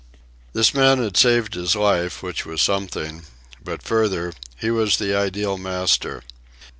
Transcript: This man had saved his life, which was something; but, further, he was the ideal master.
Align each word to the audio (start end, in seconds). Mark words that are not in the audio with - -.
This 0.53 0.73
man 0.73 0.97
had 0.97 1.15
saved 1.15 1.53
his 1.53 1.75
life, 1.75 2.23
which 2.23 2.43
was 2.43 2.59
something; 2.63 3.25
but, 3.63 3.83
further, 3.83 4.33
he 4.57 4.71
was 4.71 4.97
the 4.97 5.15
ideal 5.15 5.59
master. 5.59 6.23